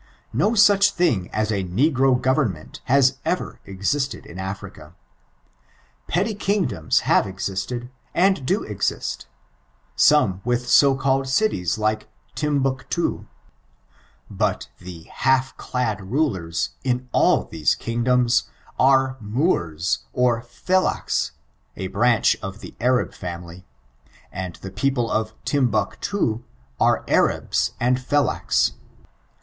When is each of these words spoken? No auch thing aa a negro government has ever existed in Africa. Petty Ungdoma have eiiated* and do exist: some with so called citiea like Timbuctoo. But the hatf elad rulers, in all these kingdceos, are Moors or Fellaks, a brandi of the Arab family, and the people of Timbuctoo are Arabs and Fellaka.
No 0.33 0.53
auch 0.53 0.91
thing 0.93 1.29
aa 1.31 1.45
a 1.53 1.63
negro 1.63 2.19
government 2.19 2.81
has 2.85 3.19
ever 3.23 3.59
existed 3.65 4.25
in 4.25 4.39
Africa. 4.39 4.95
Petty 6.07 6.33
Ungdoma 6.33 7.01
have 7.01 7.25
eiiated* 7.25 7.87
and 8.15 8.43
do 8.43 8.63
exist: 8.63 9.27
some 9.95 10.41
with 10.43 10.67
so 10.67 10.95
called 10.95 11.27
citiea 11.27 11.77
like 11.77 12.09
Timbuctoo. 12.35 13.27
But 14.27 14.69
the 14.79 15.03
hatf 15.19 15.55
elad 15.57 15.99
rulers, 16.09 16.71
in 16.83 17.07
all 17.11 17.43
these 17.43 17.75
kingdceos, 17.75 18.45
are 18.79 19.17
Moors 19.19 19.99
or 20.13 20.41
Fellaks, 20.41 21.29
a 21.77 21.89
brandi 21.89 22.37
of 22.41 22.61
the 22.61 22.73
Arab 22.79 23.13
family, 23.13 23.67
and 24.31 24.55
the 24.55 24.71
people 24.71 25.11
of 25.11 25.33
Timbuctoo 25.45 26.41
are 26.79 27.03
Arabs 27.07 27.73
and 27.79 27.99
Fellaka. 27.99 28.71